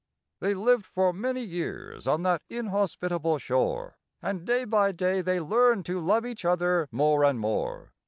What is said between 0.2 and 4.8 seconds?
They lived for many years on that inhospitable shore, And day